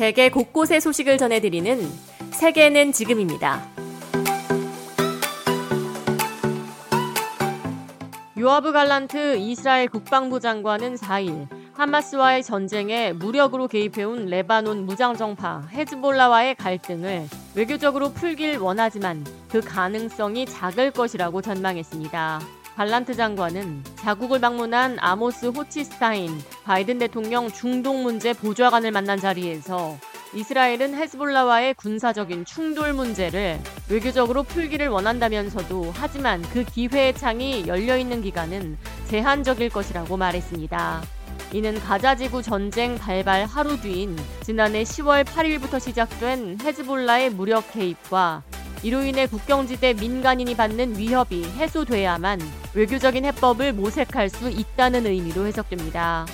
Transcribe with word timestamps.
세계 0.00 0.30
곳곳의 0.30 0.80
소식을 0.80 1.18
전해드리는 1.18 1.78
세계는 2.32 2.92
지금입니다. 2.92 3.60
요아브 8.38 8.72
갈란트 8.72 9.36
이스라엘 9.36 9.88
국방부 9.88 10.40
장관은 10.40 10.94
4일 10.94 11.48
하마스와의 11.74 12.44
전쟁에 12.44 13.12
무력으로 13.12 13.68
개입해온 13.68 14.24
레바논 14.24 14.86
무장정파 14.86 15.68
헤즈볼라와의 15.70 16.54
갈등을 16.54 17.26
외교적으로 17.54 18.14
풀길 18.14 18.56
원하지만 18.56 19.22
그 19.50 19.60
가능성이 19.60 20.46
작을 20.46 20.92
것이라고 20.92 21.42
전망했습니다. 21.42 22.59
발란트 22.80 23.14
장관은 23.14 23.84
자국을 23.96 24.40
방문한 24.40 24.96
아모스 25.00 25.48
호치스타인 25.48 26.30
바이든 26.64 26.98
대통령 26.98 27.52
중동 27.52 28.02
문제 28.02 28.32
보좌관을 28.32 28.90
만난 28.90 29.20
자리에서 29.20 29.98
이스라엘은 30.32 30.94
헤즈볼라와의 30.94 31.74
군사적인 31.74 32.46
충돌 32.46 32.94
문제를 32.94 33.60
외교적으로 33.90 34.44
풀기를 34.44 34.88
원한다면서도 34.88 35.92
하지만 35.94 36.40
그 36.54 36.64
기회의 36.64 37.12
창이 37.12 37.66
열려 37.66 37.98
있는 37.98 38.22
기간은 38.22 38.78
제한적일 39.08 39.68
것이라고 39.68 40.16
말했습니다. 40.16 41.02
이는 41.52 41.78
가자지구 41.80 42.42
전쟁 42.42 42.96
발발 42.96 43.44
하루 43.44 43.78
뒤인 43.78 44.16
지난해 44.40 44.84
10월 44.84 45.24
8일부터 45.24 45.78
시작된 45.78 46.60
헤즈볼라의 46.62 47.28
무력 47.28 47.72
개입과 47.72 48.42
이로 48.82 49.02
인해 49.02 49.26
국경지대 49.26 49.94
민간인이 49.94 50.54
받는 50.56 50.96
위협이 50.96 51.44
해소돼야만 51.44 52.40
외교적인 52.74 53.26
해법을 53.26 53.74
모색할 53.74 54.30
수 54.30 54.48
있다는 54.48 55.06
의미로 55.06 55.44
해석됩니다. 55.46 56.26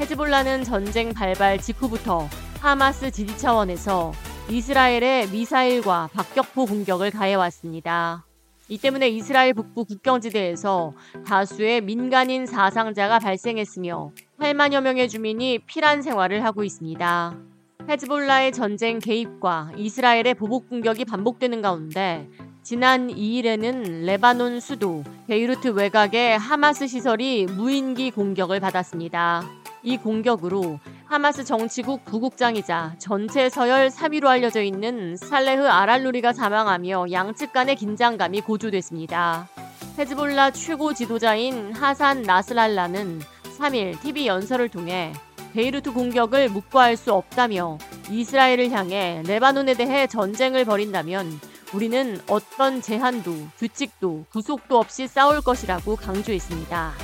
헤즈볼라는 0.00 0.64
전쟁 0.64 1.12
발발 1.12 1.60
직후부터 1.60 2.28
하마스 2.60 3.12
지지 3.12 3.38
차원에서 3.38 4.12
이스라엘의 4.50 5.28
미사일과 5.28 6.08
박격포 6.12 6.66
공격을 6.66 7.12
가해왔습니다. 7.12 8.26
이 8.68 8.78
때문에 8.78 9.08
이스라엘 9.08 9.54
북부 9.54 9.84
국경지대에서 9.84 10.94
다수의 11.26 11.80
민간인 11.82 12.46
사상자가 12.46 13.20
발생했으며 13.20 14.10
8만여 14.40 14.80
명의 14.80 15.08
주민이 15.08 15.60
피란 15.66 16.02
생활을 16.02 16.44
하고 16.44 16.64
있습니다. 16.64 17.53
헤즈볼라의 17.88 18.52
전쟁 18.52 18.98
개입과 18.98 19.72
이스라엘의 19.76 20.34
보복 20.34 20.70
공격이 20.70 21.04
반복되는 21.04 21.60
가운데 21.60 22.28
지난 22.62 23.08
2일에는 23.08 24.04
레바논 24.06 24.60
수도 24.60 25.04
베이루트 25.28 25.68
외곽의 25.68 26.38
하마스 26.38 26.86
시설이 26.86 27.44
무인기 27.44 28.10
공격을 28.10 28.60
받았습니다. 28.60 29.42
이 29.82 29.98
공격으로 29.98 30.80
하마스 31.04 31.44
정치국 31.44 32.06
부국장이자 32.06 32.96
전체 32.98 33.50
서열 33.50 33.88
3위로 33.88 34.28
알려져 34.28 34.62
있는 34.62 35.18
살레흐 35.18 35.66
알아루리가 35.66 36.32
사망하며 36.32 37.12
양측 37.12 37.52
간의 37.52 37.76
긴장감이 37.76 38.40
고조됐습니다. 38.40 39.46
헤즈볼라 39.98 40.52
최고 40.52 40.94
지도자인 40.94 41.74
하산 41.74 42.22
나스랄라는 42.22 43.20
3일 43.58 44.00
TV 44.00 44.26
연설을 44.26 44.70
통해 44.70 45.12
베이루트 45.54 45.92
공격을 45.92 46.48
묵과할 46.48 46.96
수 46.96 47.12
없다며 47.12 47.78
이스라엘을 48.10 48.72
향해 48.72 49.22
레바논에 49.24 49.74
대해 49.74 50.08
전쟁을 50.08 50.64
벌인다면 50.64 51.38
우리는 51.72 52.20
어떤 52.28 52.82
제한도 52.82 53.32
규칙도 53.58 54.26
구속도 54.30 54.76
없이 54.76 55.06
싸울 55.06 55.40
것이라고 55.40 55.94
강조했습니다. 55.94 56.94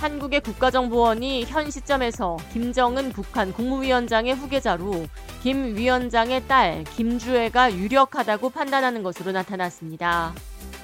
한국의 0.00 0.40
국가정보원이 0.40 1.44
현 1.44 1.70
시점에서 1.70 2.38
김정은 2.54 3.10
북한 3.12 3.52
국무위원장의 3.52 4.34
후계자로 4.34 5.06
김 5.42 5.76
위원장의 5.76 6.48
딸 6.48 6.84
김주애가 6.96 7.74
유력하다고 7.74 8.48
판단하는 8.48 9.02
것으로 9.02 9.32
나타났습니다. 9.32 10.32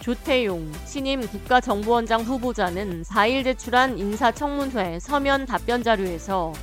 조태용 0.01 0.73
신임 0.87 1.21
국가정보원장 1.21 2.23
후보자는 2.23 3.03
4일 3.03 3.45
제출한 3.45 3.99
인사청문회 3.99 4.99
서면 4.99 5.45
답변 5.45 5.83
자료에서 5.83 6.55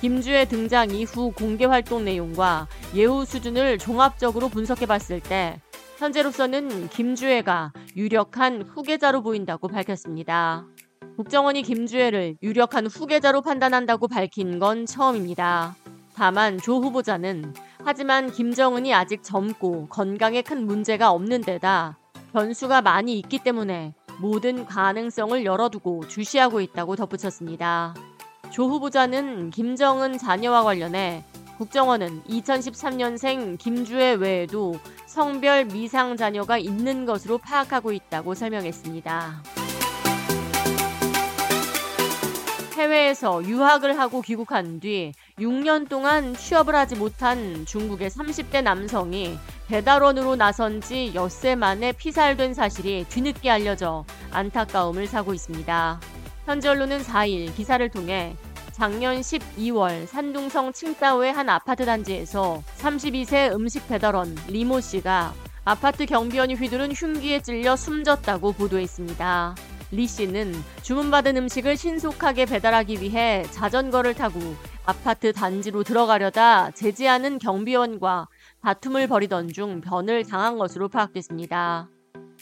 김주애 0.00 0.46
등장 0.46 0.90
이후 0.90 1.30
공개 1.30 1.66
활동 1.66 2.04
내용과 2.04 2.66
예우 2.96 3.24
수준을 3.24 3.78
종합적으로 3.78 4.48
분석해 4.48 4.86
봤을 4.86 5.20
때 5.20 5.60
현재로서는 5.98 6.88
김주애가 6.88 7.72
유력한 7.96 8.62
후계자로 8.62 9.22
보인다고 9.22 9.68
밝혔습니다. 9.68 10.66
국정원이 11.16 11.62
김주애를 11.62 12.38
유력한 12.42 12.86
후계자로 12.86 13.42
판단한다고 13.42 14.08
밝힌 14.08 14.58
건 14.58 14.86
처음입니다. 14.86 15.76
다만 16.16 16.58
조 16.58 16.80
후보자는 16.80 17.54
하지만 17.84 18.32
김정은이 18.32 18.92
아직 18.94 19.22
젊고 19.22 19.88
건강에 19.88 20.42
큰 20.42 20.66
문제가 20.66 21.12
없는 21.12 21.42
데다 21.42 21.99
변수가 22.32 22.82
많이 22.82 23.18
있기 23.18 23.40
때문에 23.40 23.94
모든 24.20 24.66
가능성을 24.66 25.44
열어두고 25.44 26.08
주시하고 26.08 26.60
있다고 26.60 26.96
덧붙였습니다. 26.96 27.94
조 28.50 28.68
후보자는 28.68 29.50
김정은 29.50 30.18
자녀와 30.18 30.64
관련해 30.64 31.24
국정원은 31.58 32.22
2013년생 32.24 33.58
김주애 33.58 34.12
외에도 34.14 34.74
성별 35.06 35.66
미상 35.66 36.16
자녀가 36.16 36.56
있는 36.56 37.04
것으로 37.04 37.38
파악하고 37.38 37.92
있다고 37.92 38.34
설명했습니다. 38.34 39.42
해외에서 42.76 43.44
유학을 43.44 43.98
하고 43.98 44.22
귀국한 44.22 44.80
뒤 44.80 45.12
6년 45.40 45.88
동안 45.88 46.36
취업을 46.36 46.74
하지 46.74 46.96
못한 46.96 47.64
중국의 47.64 48.10
30대 48.10 48.62
남성이 48.62 49.38
배달원으로 49.68 50.36
나선 50.36 50.82
지 50.82 51.12
엿새 51.14 51.54
만에 51.54 51.92
피살된 51.92 52.52
사실이 52.52 53.06
뒤늦게 53.08 53.50
알려져 53.50 54.04
안타까움을 54.30 55.06
사고 55.06 55.32
있습니다. 55.32 56.00
현지 56.44 56.68
언론은 56.68 57.00
4일 57.00 57.54
기사를 57.56 57.88
통해 57.88 58.36
작년 58.72 59.20
12월 59.20 60.06
산둥성 60.06 60.72
칭따오의 60.72 61.32
한 61.32 61.48
아파트 61.48 61.86
단지에서 61.86 62.62
32세 62.78 63.52
음식 63.52 63.88
배달원 63.88 64.36
리모 64.48 64.80
씨가 64.80 65.32
아파트 65.64 66.04
경비원이 66.04 66.54
휘두른 66.54 66.92
흉기에 66.92 67.40
찔려 67.40 67.76
숨졌다고 67.76 68.52
보도했습니다. 68.52 69.54
리 69.92 70.06
씨는 70.06 70.54
주문받은 70.82 71.36
음식을 71.36 71.76
신속하게 71.76 72.46
배달하기 72.46 73.00
위해 73.00 73.44
자전거를 73.50 74.14
타고 74.14 74.40
아파트 74.86 75.32
단지로 75.32 75.84
들어가려다 75.84 76.70
제지하는 76.72 77.38
경비원과 77.38 78.28
다툼을 78.62 79.06
벌이던 79.06 79.48
중 79.48 79.80
변을 79.80 80.24
당한 80.24 80.58
것으로 80.58 80.88
파악됐습니다. 80.88 81.88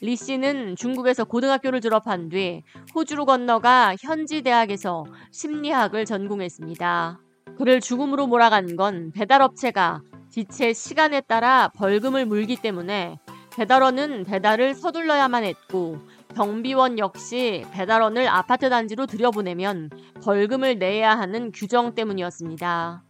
리 0.00 0.14
씨는 0.14 0.76
중국에서 0.76 1.24
고등학교를 1.24 1.80
졸업한 1.80 2.28
뒤 2.28 2.62
호주로 2.94 3.26
건너가 3.26 3.94
현지 4.00 4.42
대학에서 4.42 5.04
심리학을 5.32 6.04
전공했습니다. 6.04 7.18
그를 7.58 7.80
죽음으로 7.80 8.28
몰아간 8.28 8.76
건 8.76 9.10
배달업체가 9.10 10.00
지체 10.30 10.72
시간에 10.72 11.20
따라 11.20 11.68
벌금을 11.74 12.26
물기 12.26 12.54
때문에 12.56 13.18
배달원은 13.56 14.24
배달을 14.24 14.74
서둘러야만 14.74 15.42
했고 15.42 15.98
경비원 16.34 16.98
역시 16.98 17.64
배달원을 17.72 18.28
아파트 18.28 18.70
단지로 18.70 19.06
들여보내면 19.06 19.90
벌금을 20.22 20.78
내야 20.78 21.18
하는 21.18 21.52
규정 21.52 21.94
때문이었습니다. 21.94 23.02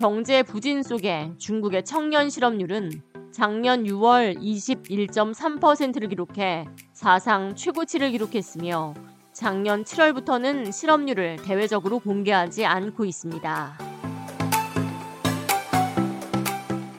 경제 0.00 0.42
부진 0.42 0.82
속에 0.82 1.32
중국의 1.38 1.84
청년 1.84 2.28
실업률은 2.28 2.90
작년 3.30 3.84
6월 3.84 4.36
21.3%를 4.38 6.08
기록해 6.08 6.66
사상 6.92 7.54
최고치를 7.54 8.10
기록했으며 8.10 8.94
작년 9.32 9.82
7월부터는 9.82 10.70
실업률을 10.72 11.36
대외적으로 11.44 11.98
공개하지 11.98 12.64
않고 12.66 13.04
있습니다. 13.04 13.78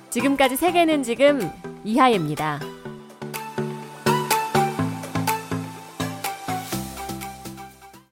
지금까지 0.09 0.55
세계는 0.55 1.03
지금 1.03 1.39
이하예입니다. 1.83 2.74